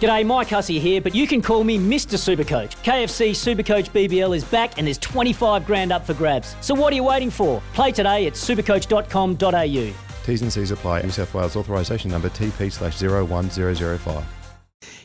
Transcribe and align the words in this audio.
G'day, 0.00 0.24
Mike 0.26 0.48
Hussey 0.48 0.78
here, 0.78 1.00
but 1.00 1.14
you 1.14 1.26
can 1.26 1.40
call 1.40 1.64
me 1.64 1.78
Mr. 1.78 2.16
Supercoach. 2.18 2.72
KFC 2.84 3.30
Supercoach 3.30 3.90
BBL 3.90 4.36
is 4.36 4.44
back 4.44 4.78
and 4.78 4.86
there's 4.86 4.98
25 4.98 5.66
grand 5.66 5.92
up 5.92 6.04
for 6.06 6.14
grabs. 6.14 6.56
So 6.60 6.74
what 6.74 6.92
are 6.92 6.96
you 6.96 7.04
waiting 7.04 7.30
for? 7.30 7.62
Play 7.72 7.92
today 7.92 8.26
at 8.26 8.34
supercoach.com.au. 8.34 9.94
T's 10.24 10.42
and 10.42 10.52
C's 10.52 10.70
apply. 10.70 11.02
New 11.02 11.10
South 11.10 11.32
Wales 11.34 11.56
authorisation 11.56 12.10
number 12.10 12.28
TP 12.28 12.70
slash 12.72 13.00
01005. 13.00 14.24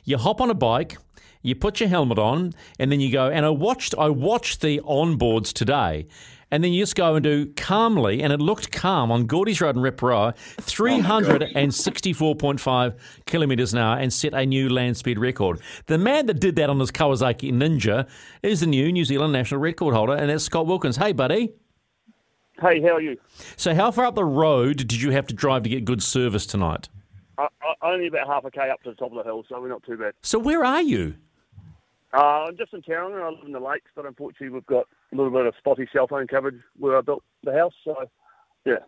You 0.06 0.18
hop 0.18 0.42
on 0.42 0.50
a 0.50 0.54
bike, 0.56 0.98
you 1.42 1.56
put 1.56 1.80
your 1.80 1.90
helmet 1.90 2.20
on, 2.20 2.54
and 2.80 2.92
then 2.92 3.00
you 3.00 3.12
go. 3.12 3.30
And 3.30 3.46
I 3.46 3.50
watched, 3.50 3.96
I 3.98 4.10
watched 4.10 4.62
the 4.62 4.80
onboards 4.82 5.54
today, 5.54 6.08
and 6.52 6.64
then 6.64 6.74
you 6.74 6.82
just 6.82 6.96
go 6.96 7.16
and 7.16 7.24
do 7.24 7.48
calmly, 7.54 8.22
and 8.22 8.32
it 8.34 8.40
looked 8.40 8.72
calm 8.72 9.12
on 9.12 9.26
Gordy's 9.26 9.62
Road 9.62 9.76
in 9.76 9.82
Reporoa, 9.82 10.36
364.5 10.58 12.94
kilometres 13.26 13.74
an 13.74 13.80
hour, 13.80 13.98
and 13.98 14.12
set 14.12 14.34
a 14.34 14.46
new 14.46 14.70
land 14.70 14.98
speed 14.98 15.20
record. 15.20 15.60
The 15.88 15.98
man 15.98 16.26
that 16.28 16.40
did 16.40 16.56
that 16.58 16.70
on 16.70 16.80
his 16.80 16.92
Kawasaki 16.92 17.52
Ninja 17.52 18.08
is 18.44 18.62
the 18.62 18.68
new 18.68 18.92
New 18.92 19.06
Zealand 19.06 19.34
national 19.34 19.62
record 19.62 19.94
holder, 19.94 20.14
and 20.14 20.30
that's 20.30 20.44
Scott 20.44 20.68
Wilkins. 20.68 20.98
Hey, 20.98 21.12
buddy. 21.12 21.54
Hey, 22.62 22.82
how 22.82 22.96
are 22.96 23.02
you? 23.02 23.18
So, 23.56 23.74
how 23.74 23.90
far 23.92 24.06
up 24.06 24.16
the 24.16 24.26
road 24.26 24.78
did 24.78 25.02
you 25.02 25.12
have 25.12 25.28
to 25.28 25.34
drive 25.34 25.64
to 25.64 25.70
get 25.70 25.86
good 25.86 26.04
service 26.04 26.46
tonight? 26.46 26.90
Uh, 27.38 27.48
only 27.82 28.08
about 28.08 28.28
half 28.28 28.44
a 28.44 28.52
k 28.52 28.70
up 28.70 28.84
to 28.84 28.90
the 28.90 28.96
top 28.96 29.12
of 29.12 29.18
the 29.18 29.24
hill, 29.24 29.46
so 29.48 29.62
we're 29.62 29.70
not 29.70 29.82
too 29.84 29.96
bad. 29.96 30.14
So, 30.22 30.38
where 30.40 30.66
are 30.66 30.82
you? 30.82 31.16
Uh, 32.14 32.46
I'm 32.48 32.58
just 32.58 32.74
in 32.74 32.82
Tauranga. 32.82 33.22
I 33.22 33.30
live 33.30 33.46
in 33.46 33.52
the 33.52 33.60
lakes, 33.60 33.92
but 33.96 34.06
unfortunately, 34.06 34.50
we've 34.50 34.66
got 34.66 34.88
a 35.12 35.16
little 35.16 35.32
bit 35.32 35.46
of 35.46 35.54
spotty 35.58 35.88
cell 35.94 36.08
phone 36.08 36.28
coverage 36.28 36.60
where 36.78 36.98
I 36.98 37.02
built 37.02 37.24
the 37.44 37.54
house. 37.54 37.74
So, 37.84 37.96
yeah, 38.66 38.80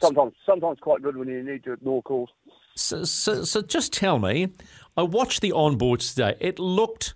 sometimes 0.00 0.34
sometimes 0.44 0.78
quite 0.80 1.02
good 1.02 1.16
when 1.16 1.28
you 1.28 1.42
need 1.42 1.64
to 1.64 1.72
ignore 1.72 2.02
calls. 2.02 2.28
So, 2.76 3.04
so, 3.04 3.44
so 3.44 3.62
just 3.62 3.92
tell 3.92 4.18
me. 4.18 4.48
I 4.96 5.02
watched 5.02 5.40
the 5.40 5.52
onboards 5.52 6.14
today. 6.14 6.36
It 6.38 6.58
looked 6.58 7.14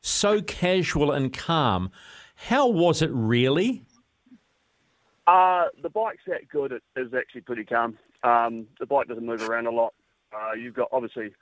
so 0.00 0.40
casual 0.40 1.12
and 1.12 1.32
calm. 1.32 1.90
How 2.34 2.66
was 2.66 3.02
it 3.02 3.10
really? 3.12 3.84
Uh, 5.26 5.64
the 5.82 5.90
bike's 5.90 6.22
that 6.26 6.48
good. 6.48 6.72
It 6.72 6.82
is 6.96 7.12
actually 7.12 7.42
pretty 7.42 7.64
calm. 7.64 7.98
Um, 8.22 8.66
the 8.80 8.86
bike 8.86 9.08
doesn't 9.08 9.26
move 9.26 9.46
around 9.48 9.66
a 9.66 9.70
lot. 9.70 9.92
Uh, 10.32 10.52
you've 10.54 10.74
got 10.74 10.88
obviously 10.92 11.32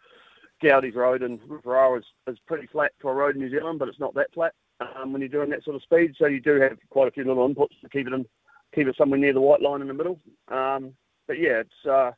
Gowdy's 0.62 0.94
Road 0.94 1.22
and 1.22 1.40
Reporoa 1.40 1.98
is, 1.98 2.04
is 2.26 2.38
pretty 2.46 2.66
flat 2.66 2.92
for 3.00 3.12
a 3.12 3.14
road 3.14 3.34
in 3.34 3.42
New 3.42 3.50
Zealand, 3.50 3.78
but 3.78 3.88
it's 3.88 4.00
not 4.00 4.14
that 4.14 4.32
flat 4.32 4.52
um, 4.80 5.12
when 5.12 5.20
you're 5.20 5.28
doing 5.28 5.50
that 5.50 5.64
sort 5.64 5.76
of 5.76 5.82
speed. 5.82 6.14
So 6.18 6.26
you 6.26 6.40
do 6.40 6.60
have 6.60 6.78
quite 6.90 7.08
a 7.08 7.10
few 7.10 7.24
little 7.24 7.48
inputs 7.48 7.78
to 7.82 7.88
keep 7.88 8.06
it 8.06 8.12
in, 8.12 8.26
keep 8.74 8.86
it 8.86 8.96
somewhere 8.96 9.18
near 9.18 9.32
the 9.32 9.40
white 9.40 9.62
line 9.62 9.82
in 9.82 9.88
the 9.88 9.94
middle. 9.94 10.20
Um, 10.48 10.92
but 11.26 11.38
yeah, 11.38 11.60
it's 11.60 11.86
uh, 11.90 12.12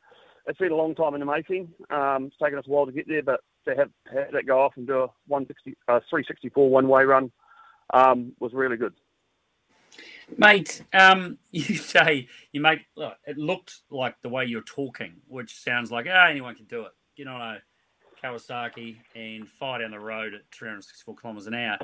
it's 0.45 0.59
been 0.59 0.71
a 0.71 0.75
long 0.75 0.95
time 0.95 1.13
in 1.13 1.19
the 1.19 1.25
making. 1.25 1.69
Um, 1.89 2.25
it's 2.25 2.37
taken 2.41 2.57
us 2.57 2.65
a 2.67 2.69
while 2.69 2.85
to 2.85 2.91
get 2.91 3.07
there, 3.07 3.23
but 3.23 3.41
to 3.67 3.75
have, 3.75 3.89
have 4.13 4.31
that 4.31 4.47
go 4.47 4.61
off 4.61 4.73
and 4.77 4.87
do 4.87 4.99
a 4.99 5.07
160, 5.27 5.77
uh, 5.87 5.99
364 6.09 6.69
one 6.69 6.87
way 6.87 7.03
run 7.03 7.31
um, 7.93 8.33
was 8.39 8.53
really 8.53 8.77
good. 8.77 8.93
Mate, 10.37 10.83
um, 10.93 11.37
you 11.51 11.75
say 11.75 12.27
you 12.51 12.61
make 12.61 12.81
look, 12.95 13.17
it 13.25 13.37
looked 13.37 13.79
like 13.89 14.15
the 14.21 14.29
way 14.29 14.45
you're 14.45 14.61
talking, 14.61 15.21
which 15.27 15.55
sounds 15.55 15.91
like 15.91 16.07
ah, 16.09 16.27
anyone 16.27 16.55
can 16.55 16.65
do 16.65 16.83
it. 16.83 16.91
Get 17.17 17.27
on 17.27 17.59
Kawasaki 18.21 18.97
and 19.15 19.47
fire 19.47 19.79
down 19.79 19.91
the 19.91 19.99
road 19.99 20.33
at 20.33 20.41
364 20.51 21.15
kilometers 21.15 21.47
an 21.47 21.53
hour. 21.53 21.77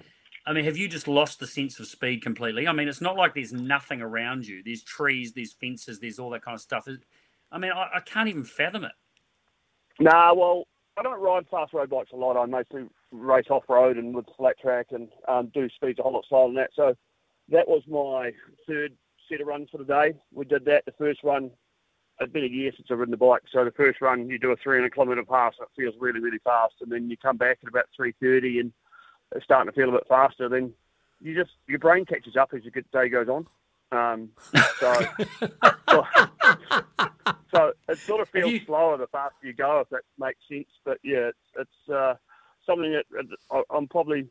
I 0.46 0.54
mean, 0.54 0.66
have 0.66 0.78
you 0.78 0.88
just 0.88 1.08
lost 1.08 1.40
the 1.40 1.48
sense 1.48 1.80
of 1.80 1.88
speed 1.88 2.22
completely? 2.22 2.68
I 2.68 2.72
mean, 2.72 2.88
it's 2.88 3.02
not 3.02 3.16
like 3.16 3.34
there's 3.34 3.54
nothing 3.54 4.02
around 4.02 4.46
you. 4.46 4.62
There's 4.64 4.84
trees, 4.84 5.34
there's 5.34 5.54
fences, 5.54 6.00
there's 6.00 6.20
all 6.20 6.30
that 6.32 6.44
kind 6.44 6.56
of 6.56 6.62
stuff. 6.62 6.88
I 7.52 7.58
mean, 7.58 7.72
I, 7.72 7.90
I 7.96 8.00
can't 8.00 8.30
even 8.30 8.44
fathom 8.44 8.84
it. 8.84 8.92
Nah, 10.00 10.34
well, 10.34 10.68
I 10.98 11.04
don't 11.04 11.20
ride 11.20 11.48
fast 11.50 11.74
road 11.74 11.90
bikes 11.90 12.12
a 12.14 12.16
lot. 12.16 12.38
I 12.38 12.46
mostly 12.46 12.84
race 13.12 13.48
off 13.50 13.64
road 13.68 13.98
and 13.98 14.14
with 14.14 14.26
flat 14.38 14.60
track 14.60 14.88
and 14.92 15.10
um, 15.28 15.52
do 15.54 15.68
speeds 15.70 16.00
a 16.00 16.04
whole 16.04 16.14
lot 16.14 16.26
slower 16.28 16.48
than 16.48 16.56
that. 16.56 16.70
So 16.76 16.96
that 17.50 17.68
was 17.68 17.82
my 17.88 18.32
third 18.68 18.94
set 19.30 19.42
of 19.42 19.48
runs 19.48 19.70
for 19.72 19.78
the 19.78 19.86
day. 19.86 20.14
We 20.32 20.46
did 20.46 20.66
that. 20.66 20.86
The 20.86 20.94
first 20.98 21.22
run, 21.24 21.52
it's 22.20 22.32
been 22.32 22.44
a 22.44 22.48
year 22.48 22.72
since 22.76 22.88
I've 22.90 23.00
ridden 23.00 23.12
the 23.12 23.18
bike. 23.18 23.44
So 23.52 23.66
the 23.66 23.72
first 23.72 24.02
run, 24.02 24.30
you 24.30 24.40
do 24.40 24.52
a 24.52 24.56
300 24.56 24.94
kilometre 24.94 25.24
pass. 25.24 25.54
It 25.60 25.68
feels 25.76 25.96
really, 26.00 26.20
really 26.20 26.40
fast. 26.40 26.76
And 26.82 26.92
then 26.92 27.10
you 27.10 27.18
come 27.18 27.38
back 27.38 27.60
at 27.62 27.70
about 27.70 27.86
330 27.96 28.60
and 28.60 28.74
it's 29.34 29.44
starting 29.44 29.72
to 29.72 29.76
feel 29.76 29.90
a 29.90 29.94
bit 29.94 30.08
faster. 30.08 30.48
Then 30.48 30.74
you 31.22 31.36
just, 31.36 31.52
your 31.68 31.80
brain 31.80 32.06
catches 32.06 32.38
up 32.38 32.52
as 32.54 32.62
the 32.64 32.84
day 32.94 33.10
goes 33.10 33.28
on. 33.28 33.48
Um, 33.92 34.30
so, 34.80 35.02
so, 35.90 36.06
so, 37.54 37.74
it 37.88 37.98
sort 38.00 38.22
of 38.22 38.30
feels 38.30 38.52
you... 38.52 38.62
slower 38.66 38.98
the 38.98 39.08
faster 39.08 39.46
you 39.46 39.54
go, 39.54 39.82
if 39.82 39.90
that 39.90 40.02
makes 40.18 40.40
sense. 40.50 40.68
But 40.84 41.00
yeah, 41.04 41.30
it's, 41.30 41.38
it's 41.60 41.94
uh, 41.94 42.16
something 42.66 42.92
that 42.94 43.06
I'm 43.70 43.88
probably 43.88 44.28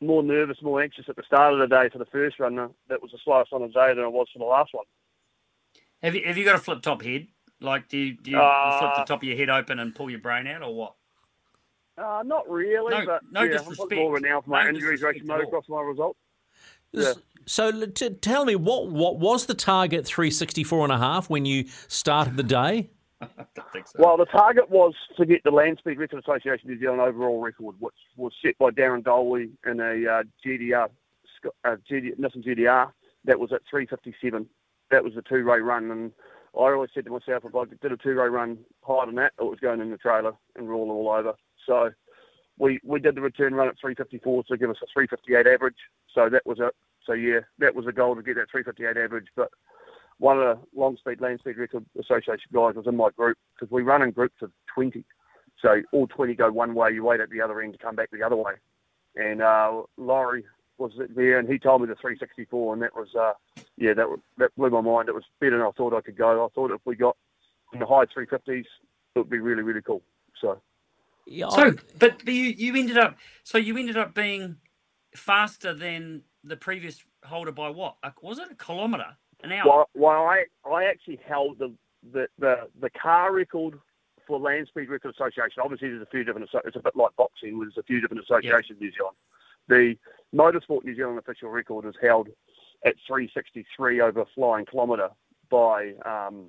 more 0.00 0.22
nervous, 0.22 0.60
more 0.60 0.82
anxious 0.82 1.08
at 1.08 1.16
the 1.16 1.22
start 1.22 1.54
of 1.54 1.60
the 1.60 1.66
day 1.68 1.88
for 1.88 1.98
the 1.98 2.04
first 2.06 2.40
run. 2.40 2.56
That 2.56 3.00
was 3.02 3.12
the 3.12 3.18
slowest 3.24 3.52
on 3.52 3.62
the 3.62 3.68
day 3.68 3.94
than 3.94 4.04
I 4.04 4.08
was 4.08 4.28
for 4.32 4.40
the 4.40 4.44
last 4.44 4.74
one. 4.74 4.84
Have 6.02 6.14
you 6.14 6.22
have 6.24 6.36
you 6.36 6.44
got 6.44 6.56
a 6.56 6.58
flip 6.58 6.82
top 6.82 7.02
head? 7.02 7.28
Like, 7.60 7.88
do 7.88 7.96
you, 7.96 8.14
do 8.14 8.32
you 8.32 8.38
uh, 8.40 8.78
flip 8.78 8.90
the 8.96 9.04
top 9.04 9.22
of 9.22 9.28
your 9.28 9.36
head 9.36 9.48
open 9.48 9.78
and 9.78 9.94
pull 9.94 10.10
your 10.10 10.18
brain 10.18 10.48
out, 10.48 10.62
or 10.62 10.74
what? 10.74 10.94
Uh, 11.96 12.22
not 12.24 12.48
really, 12.50 12.90
no, 12.90 13.06
but 13.06 13.20
no 13.30 13.42
yeah, 13.42 13.58
disrespect. 13.58 13.92
I'm 13.92 13.98
more 13.98 14.14
renowned 14.14 14.44
for 14.44 14.50
my 14.50 14.64
no 14.64 14.70
injuries 14.70 15.02
racing 15.02 15.26
motocross, 15.26 15.68
my 15.68 15.80
results. 15.80 16.18
Yeah. 16.90 17.12
So 17.46 17.86
t- 17.86 18.10
tell 18.10 18.44
me, 18.44 18.56
what 18.56 18.88
what 18.88 19.18
was 19.18 19.46
the 19.46 19.54
target 19.54 20.06
364 20.06 20.84
and 20.84 20.92
a 20.92 20.98
half 20.98 21.30
when 21.30 21.44
you 21.44 21.66
started 21.88 22.36
the 22.36 22.42
day? 22.42 22.90
So. 23.72 23.82
Well, 23.98 24.16
the 24.16 24.26
target 24.26 24.68
was 24.68 24.94
to 25.16 25.24
get 25.24 25.44
the 25.44 25.50
Land 25.50 25.78
Speed 25.78 25.96
Record 25.96 26.22
Association 26.22 26.68
New 26.68 26.78
Zealand 26.78 27.00
overall 27.00 27.40
record, 27.40 27.76
which 27.78 27.94
was 28.16 28.32
set 28.44 28.58
by 28.58 28.70
Darren 28.70 29.02
Doley 29.02 29.50
in 29.64 29.80
a 29.80 30.10
uh, 30.10 30.22
GTR, 30.44 30.88
uh, 31.64 31.76
GD, 31.90 32.18
Nissan 32.18 32.44
GTR. 32.44 32.90
That 33.24 33.38
was 33.38 33.52
at 33.52 33.62
357. 33.70 34.46
That 34.92 35.02
was 35.02 35.16
a 35.16 35.22
two-ray 35.22 35.60
run, 35.60 35.90
and 35.90 36.12
I 36.54 36.70
always 36.70 36.90
said 36.94 37.06
to 37.06 37.10
myself, 37.10 37.44
if 37.44 37.54
I 37.54 37.64
did 37.64 37.92
a 37.92 37.96
two-ray 37.96 38.28
run 38.28 38.58
higher 38.82 39.06
than 39.06 39.16
that, 39.16 39.32
it 39.40 39.42
was 39.42 39.58
going 39.58 39.80
in 39.80 39.90
the 39.90 39.96
trailer 39.96 40.34
and 40.54 40.68
roll 40.68 40.90
all 40.90 41.08
over. 41.08 41.32
So 41.66 41.90
we 42.58 42.78
we 42.84 43.00
did 43.00 43.14
the 43.14 43.22
return 43.22 43.54
run 43.54 43.68
at 43.68 43.80
354 43.80 44.44
to 44.44 44.56
give 44.56 44.70
us 44.70 44.76
a 44.82 44.86
358 44.92 45.46
average. 45.52 45.76
So 46.14 46.28
that 46.28 46.46
was 46.46 46.58
it. 46.60 46.76
So 47.06 47.14
yeah, 47.14 47.40
that 47.58 47.74
was 47.74 47.86
a 47.86 47.92
goal 47.92 48.14
to 48.14 48.22
get 48.22 48.36
that 48.36 48.50
358 48.50 49.02
average, 49.02 49.26
but 49.34 49.50
one 50.18 50.38
of 50.38 50.44
the 50.56 50.78
long 50.78 50.96
speed 50.98 51.20
land 51.20 51.40
speed 51.40 51.56
record 51.56 51.84
association 51.98 52.50
guys 52.52 52.76
was 52.76 52.86
in 52.86 52.96
my 52.96 53.10
group 53.16 53.36
because 53.54 53.72
we 53.72 53.82
run 53.82 54.02
in 54.02 54.12
groups 54.12 54.40
of 54.42 54.52
20. 54.72 55.04
So 55.60 55.82
all 55.92 56.06
20 56.06 56.34
go 56.34 56.52
one 56.52 56.74
way, 56.74 56.92
you 56.92 57.02
wait 57.02 57.20
at 57.20 57.30
the 57.30 57.40
other 57.40 57.60
end 57.60 57.72
to 57.72 57.78
come 57.78 57.96
back 57.96 58.10
the 58.12 58.22
other 58.22 58.36
way. 58.36 58.54
And 59.16 59.42
uh, 59.42 59.82
Laurie 59.96 60.44
was 60.78 60.92
there, 61.14 61.38
and 61.38 61.48
he 61.48 61.58
told 61.58 61.82
me 61.82 61.86
the 61.86 61.94
364, 61.94 62.72
and 62.74 62.82
that 62.82 62.94
was 62.94 63.08
uh, 63.14 63.32
yeah, 63.76 63.94
that 63.94 64.06
that 64.38 64.54
blew 64.56 64.70
my 64.70 64.80
mind. 64.80 65.08
It 65.08 65.14
was 65.14 65.24
better 65.40 65.58
than 65.58 65.66
I 65.66 65.70
thought 65.72 65.94
I 65.94 66.00
could 66.00 66.16
go. 66.16 66.44
I 66.44 66.48
thought 66.54 66.70
if 66.70 66.80
we 66.84 66.96
got 66.96 67.16
in 67.72 67.80
the 67.80 67.86
high 67.86 68.06
350s, 68.06 68.48
it 68.48 68.66
would 69.16 69.30
be 69.30 69.38
really 69.38 69.62
really 69.62 69.82
cool. 69.82 70.02
So. 70.40 70.60
Yeah, 71.24 71.50
so, 71.50 71.74
but 72.00 72.26
you 72.26 72.32
you 72.32 72.74
ended 72.74 72.98
up 72.98 73.16
so 73.44 73.56
you 73.56 73.76
ended 73.78 73.96
up 73.96 74.12
being 74.12 74.56
faster 75.14 75.72
than 75.72 76.22
the 76.42 76.56
previous 76.56 77.04
holder 77.24 77.52
by 77.52 77.70
what? 77.70 77.96
Was 78.20 78.40
it 78.40 78.50
a 78.50 78.56
kilometre? 78.56 79.16
an 79.42 79.52
hour? 79.52 79.66
Well, 79.66 79.90
well 79.94 80.22
I, 80.22 80.44
I 80.68 80.84
actually 80.84 81.20
held 81.26 81.58
the, 81.58 81.72
the, 82.12 82.26
the, 82.38 82.68
the 82.80 82.90
car 82.90 83.32
record 83.32 83.78
for 84.26 84.38
Land 84.38 84.68
Speed 84.68 84.88
Record 84.88 85.14
Association. 85.14 85.62
Obviously, 85.62 85.88
there's 85.90 86.02
a 86.02 86.06
few 86.06 86.24
different, 86.24 86.48
it's 86.64 86.76
a 86.76 86.80
bit 86.80 86.96
like 86.96 87.14
boxing, 87.16 87.58
there's 87.58 87.76
a 87.78 87.82
few 87.82 88.00
different 88.00 88.22
associations 88.22 88.78
in 88.80 88.86
New 88.86 88.92
Zealand. 88.92 89.16
The 89.68 89.96
Motorsport 90.34 90.84
New 90.84 90.94
Zealand 90.94 91.18
official 91.18 91.50
record 91.50 91.86
is 91.86 91.94
held 92.00 92.28
at 92.84 92.94
363 93.06 94.00
over 94.00 94.24
flying 94.34 94.66
kilometre 94.66 95.10
by 95.50 95.92
um, 96.06 96.46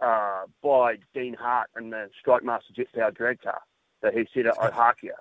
uh, 0.00 0.42
by 0.62 0.96
Dean 1.14 1.34
Hart 1.34 1.68
in 1.78 1.90
the 1.90 2.08
Strike 2.20 2.44
Master 2.44 2.72
jet 2.74 2.86
powered 2.94 3.14
drag 3.14 3.40
car 3.42 3.60
that 4.02 4.14
he 4.14 4.26
set 4.32 4.46
at 4.46 4.56
Ohakea. 4.56 5.16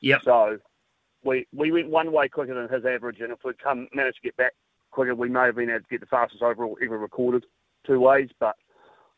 Yep. 0.00 0.22
So 0.24 0.58
we 1.24 1.46
we 1.54 1.72
went 1.72 1.88
one 1.88 2.12
way 2.12 2.28
quicker 2.28 2.54
than 2.54 2.74
his 2.74 2.84
average, 2.84 3.20
and 3.20 3.32
if 3.32 3.38
we'd 3.44 3.62
come 3.62 3.88
managed 3.94 4.16
to 4.16 4.22
get 4.22 4.36
back 4.36 4.52
quicker. 4.90 5.14
We 5.14 5.28
may 5.28 5.46
have 5.46 5.56
been 5.56 5.70
able 5.70 5.80
to 5.80 5.86
get 5.90 6.00
the 6.00 6.06
fastest 6.06 6.42
overall 6.42 6.76
ever 6.82 6.98
recorded 6.98 7.44
two 7.86 8.00
ways, 8.00 8.30
but 8.40 8.56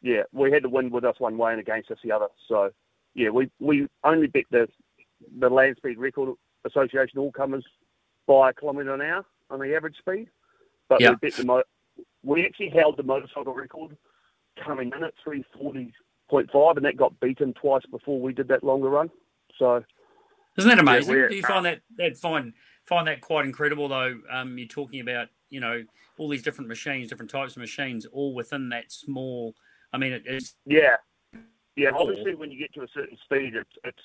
yeah, 0.03 0.23
we 0.33 0.53
had 0.53 0.65
the 0.65 0.69
wind 0.69 0.93
with 0.93 1.05
us 1.05 1.17
one 1.19 1.39
way 1.39 1.53
and 1.53 1.61
against 1.61 1.91
us 1.91 1.99
the 2.03 2.13
other. 2.13 2.29
So 2.49 2.71
yeah, 3.15 3.31
we, 3.31 3.51
we 3.59 3.89
only 4.05 4.27
bet 4.27 4.45
the 4.51 4.69
the 5.39 5.51
Land 5.51 5.77
Speed 5.77 5.99
Record 5.99 6.35
Association 6.65 7.19
all 7.19 7.33
comers 7.33 7.65
by 8.27 8.51
a 8.51 8.53
kilometre 8.53 8.93
an 8.95 9.01
hour 9.01 9.25
on 9.51 9.61
the 9.61 9.75
average 9.75 9.97
speed, 9.99 10.29
but 10.89 11.01
Yeah. 11.01 11.15
we 11.23 11.45
mo- 11.45 11.63
we 12.23 12.45
actually 12.45 12.69
held 12.69 12.97
the 12.97 13.03
motorcycle 13.03 13.55
record 13.55 13.97
coming 14.63 14.93
in 14.95 15.03
at 15.03 15.15
three 15.25 15.43
forty 15.59 15.93
point 16.29 16.51
five, 16.53 16.77
and 16.77 16.85
that 16.85 16.97
got 16.97 17.19
beaten 17.21 17.55
twice 17.55 17.85
before 17.87 18.21
we 18.21 18.33
did 18.33 18.49
that 18.49 18.63
longer 18.63 18.89
run. 18.91 19.11
So 19.59 19.85
Isn't 20.59 20.69
that 20.69 20.79
amazing? 20.79 21.15
we're- 21.15 21.29
Do 21.31 21.37
you 21.37 21.43
find 21.43 21.65
that 21.65 21.81
that 21.97 22.17
find 22.19 22.53
find 22.85 23.09
that 23.09 23.21
quite 23.21 23.45
incredible 23.47 23.89
though? 23.89 24.21
Um, 24.31 24.59
you're 24.59 24.69
talking 24.69 25.01
about 25.01 25.29
you 25.49 25.61
know 25.61 25.85
all 26.19 26.29
these 26.29 26.43
different 26.43 26.69
machines, 26.69 27.09
different 27.09 27.31
types 27.31 27.57
of 27.57 27.61
machines, 27.61 28.05
all 28.07 28.35
within 28.35 28.69
that 28.69 28.93
small. 28.93 29.55
I 29.93 29.99
mean, 29.99 30.13
it's 30.27 30.55
Yeah, 30.67 30.97
yeah. 31.75 31.91
Obviously, 31.95 32.35
when 32.35 32.51
you 32.53 32.59
get 32.59 32.73
to 32.75 32.83
a 32.83 32.89
certain 32.89 33.17
speed, 33.25 33.57
it's 33.57 33.79
it's 33.83 34.03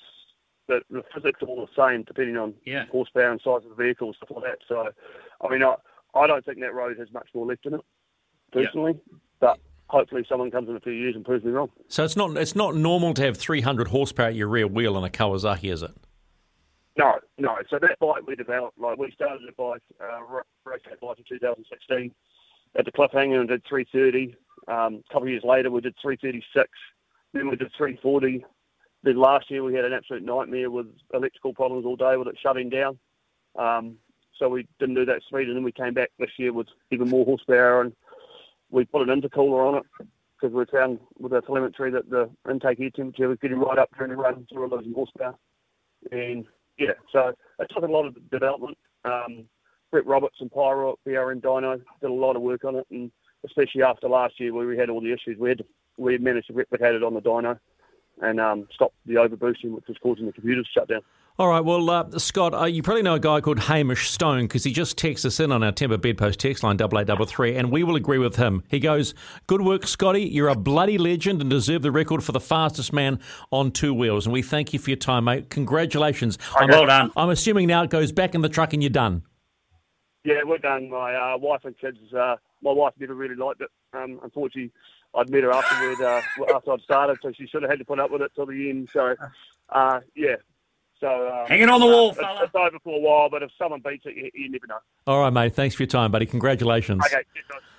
the, 0.68 0.80
the 0.90 1.02
physics 1.14 1.42
are 1.42 1.46
all 1.46 1.66
the 1.66 1.82
same 1.90 2.02
depending 2.02 2.36
on 2.36 2.54
yeah, 2.64 2.86
horsepower 2.86 3.30
and 3.30 3.40
size 3.40 3.62
of 3.68 3.76
the 3.76 3.82
vehicle 3.82 4.08
and 4.08 4.16
stuff 4.16 4.30
like 4.34 4.44
that. 4.44 4.58
So, 4.68 4.88
I 5.40 5.48
mean, 5.52 5.62
I 5.62 5.74
I 6.14 6.26
don't 6.26 6.44
think 6.44 6.60
that 6.60 6.74
road 6.74 6.98
has 6.98 7.12
much 7.12 7.28
more 7.34 7.46
left 7.46 7.66
in 7.66 7.74
it, 7.74 7.80
Yeah. 8.54 8.62
personally. 8.64 8.98
But 9.40 9.58
hopefully, 9.88 10.24
someone 10.28 10.50
comes 10.50 10.68
in 10.68 10.76
a 10.76 10.80
few 10.80 10.92
years 10.92 11.14
and 11.14 11.24
proves 11.24 11.44
me 11.44 11.52
wrong. 11.52 11.70
So 11.88 12.04
it's 12.04 12.16
not 12.16 12.36
it's 12.36 12.56
not 12.56 12.74
normal 12.74 13.14
to 13.14 13.22
have 13.22 13.36
300 13.36 13.88
horsepower 13.88 14.28
at 14.28 14.34
your 14.34 14.48
rear 14.48 14.66
wheel 14.66 14.96
on 14.96 15.04
a 15.04 15.10
Kawasaki, 15.10 15.72
is 15.72 15.82
it? 15.82 15.92
No, 16.98 17.18
no. 17.36 17.56
So 17.68 17.78
that 17.78 17.98
bike 17.98 18.26
we 18.26 18.34
developed, 18.36 18.78
like 18.78 18.96
we 18.98 19.10
started 19.12 19.46
a 19.48 19.52
bike, 19.52 19.82
uh, 20.00 20.20
race 20.64 20.80
that 20.88 20.98
bike 21.00 21.18
in 21.18 21.24
2016 21.28 22.10
at 22.78 22.84
the 22.86 22.92
cliffhanger 22.92 23.38
and 23.40 23.48
did 23.48 23.62
330. 23.68 24.34
Um, 24.68 25.02
a 25.08 25.12
couple 25.12 25.24
of 25.24 25.28
years 25.28 25.44
later, 25.44 25.70
we 25.70 25.82
did 25.82 25.94
336. 26.00 26.68
Then 27.34 27.50
we 27.50 27.56
did 27.56 27.70
340. 27.76 28.44
Then 29.06 29.18
last 29.18 29.52
year 29.52 29.62
we 29.62 29.72
had 29.72 29.84
an 29.84 29.92
absolute 29.92 30.24
nightmare 30.24 30.68
with 30.68 30.88
electrical 31.14 31.54
problems 31.54 31.86
all 31.86 31.94
day 31.94 32.16
with 32.16 32.26
it 32.26 32.36
shutting 32.42 32.68
down. 32.68 32.98
Um, 33.56 33.98
so 34.36 34.48
we 34.48 34.66
didn't 34.80 34.96
do 34.96 35.04
that 35.04 35.22
speed, 35.22 35.46
and 35.46 35.56
then 35.56 35.62
we 35.62 35.70
came 35.70 35.94
back 35.94 36.10
this 36.18 36.32
year 36.38 36.52
with 36.52 36.66
even 36.90 37.08
more 37.08 37.24
horsepower, 37.24 37.82
and 37.82 37.92
we 38.68 38.84
put 38.84 39.08
an 39.08 39.20
intercooler 39.20 39.68
on 39.68 39.76
it 39.76 40.08
because 40.34 40.52
we 40.52 40.64
found 40.76 40.98
with 41.20 41.32
our 41.32 41.40
telemetry 41.40 41.92
that 41.92 42.10
the 42.10 42.28
intake 42.50 42.80
air 42.80 42.90
temperature 42.90 43.28
was 43.28 43.38
getting 43.40 43.60
right 43.60 43.78
up 43.78 43.88
during 43.96 44.10
the 44.10 44.16
run, 44.16 44.44
so 44.50 44.60
we 44.60 44.66
we're 44.66 44.76
losing 44.76 44.92
horsepower. 44.92 45.36
And 46.10 46.44
yeah, 46.76 46.94
so 47.12 47.32
it 47.60 47.70
took 47.72 47.84
a 47.84 47.86
lot 47.86 48.06
of 48.06 48.30
development. 48.30 48.76
Um, 49.04 49.44
Brett 49.92 50.04
Roberts 50.04 50.38
and 50.40 50.50
Pyro 50.50 50.94
at 50.94 50.98
BRN 51.08 51.42
Dyno 51.42 51.80
did 52.00 52.10
a 52.10 52.12
lot 52.12 52.34
of 52.34 52.42
work 52.42 52.64
on 52.64 52.74
it, 52.74 52.86
and 52.90 53.12
especially 53.44 53.84
after 53.84 54.08
last 54.08 54.40
year 54.40 54.52
where 54.52 54.66
we 54.66 54.76
had 54.76 54.90
all 54.90 55.00
the 55.00 55.12
issues, 55.12 55.38
we 55.38 55.50
had 55.50 55.62
we 55.96 56.18
managed 56.18 56.48
to 56.48 56.54
replicate 56.54 56.96
it 56.96 57.04
on 57.04 57.14
the 57.14 57.22
dyno 57.22 57.56
and 58.22 58.40
um, 58.40 58.66
stop 58.74 58.92
the 59.04 59.14
overboosting, 59.14 59.72
which 59.72 59.84
was 59.88 59.96
causing 60.02 60.26
the 60.26 60.32
computers 60.32 60.66
to 60.66 60.80
shut 60.80 60.88
down. 60.88 61.02
All 61.38 61.48
right, 61.48 61.60
well, 61.60 61.90
uh, 61.90 62.18
Scott, 62.18 62.54
uh, 62.54 62.64
you 62.64 62.82
probably 62.82 63.02
know 63.02 63.16
a 63.16 63.20
guy 63.20 63.42
called 63.42 63.58
Hamish 63.58 64.08
Stone 64.08 64.44
because 64.44 64.64
he 64.64 64.72
just 64.72 64.96
texts 64.96 65.26
us 65.26 65.38
in 65.38 65.52
on 65.52 65.62
our 65.62 65.70
Timber 65.70 65.98
Bedpost 65.98 66.40
text 66.40 66.62
line, 66.62 66.78
double 66.78 66.98
eight 66.98 67.06
double 67.06 67.26
three, 67.26 67.56
and 67.56 67.70
we 67.70 67.84
will 67.84 67.94
agree 67.94 68.16
with 68.16 68.36
him. 68.36 68.62
He 68.68 68.80
goes, 68.80 69.12
Good 69.46 69.60
work, 69.60 69.86
Scotty. 69.86 70.22
You're 70.22 70.48
a 70.48 70.54
bloody 70.54 70.96
legend 70.96 71.42
and 71.42 71.50
deserve 71.50 71.82
the 71.82 71.90
record 71.92 72.24
for 72.24 72.32
the 72.32 72.40
fastest 72.40 72.90
man 72.90 73.20
on 73.50 73.70
two 73.70 73.92
wheels. 73.92 74.24
And 74.24 74.32
we 74.32 74.40
thank 74.40 74.72
you 74.72 74.78
for 74.78 74.88
your 74.88 74.96
time, 74.96 75.24
mate. 75.24 75.50
Congratulations. 75.50 76.38
I'm, 76.56 76.70
well 76.70 76.86
done. 76.86 77.12
I'm 77.18 77.28
assuming 77.28 77.66
now 77.66 77.82
it 77.82 77.90
goes 77.90 78.12
back 78.12 78.34
in 78.34 78.40
the 78.40 78.48
truck 78.48 78.72
and 78.72 78.82
you're 78.82 78.88
done. 78.88 79.22
Yeah, 80.24 80.40
we're 80.42 80.56
done. 80.56 80.88
My 80.88 81.14
uh, 81.14 81.36
wife 81.36 81.66
and 81.66 81.78
kids. 81.78 81.98
Uh, 82.14 82.36
my 82.62 82.72
wife 82.72 82.94
never 82.98 83.14
really 83.14 83.36
liked 83.36 83.60
it. 83.60 83.68
Um, 83.96 84.20
unfortunately, 84.22 84.72
I'd 85.14 85.30
met 85.30 85.42
her 85.42 85.52
afterward 85.52 86.00
uh, 86.00 86.54
after 86.54 86.72
I'd 86.72 86.80
started, 86.82 87.18
so 87.22 87.32
she 87.32 87.46
sort 87.50 87.64
of 87.64 87.70
had 87.70 87.78
to 87.78 87.84
put 87.84 87.98
up 87.98 88.10
with 88.10 88.22
it 88.22 88.32
till 88.34 88.46
the 88.46 88.70
end. 88.70 88.88
So, 88.92 89.14
uh, 89.70 90.00
yeah. 90.14 90.36
So 91.00 91.06
uh, 91.08 91.46
Hang 91.46 91.60
it 91.60 91.68
on 91.68 91.80
the 91.80 91.86
wall, 91.86 92.10
it's, 92.10 92.18
fella. 92.18 92.44
It's 92.44 92.54
over 92.54 92.78
for 92.82 92.96
a 92.96 93.00
while, 93.00 93.28
but 93.28 93.42
if 93.42 93.50
someone 93.58 93.80
beats 93.80 94.04
it, 94.06 94.16
you, 94.16 94.30
you 94.34 94.50
never 94.50 94.66
know. 94.66 94.78
All 95.06 95.20
right, 95.20 95.32
mate. 95.32 95.54
Thanks 95.54 95.74
for 95.74 95.82
your 95.82 95.88
time, 95.88 96.10
buddy. 96.10 96.26
Congratulations. 96.26 97.04
Okay, 97.04 97.22
cheers, 97.34 97.44
guys. 97.48 97.60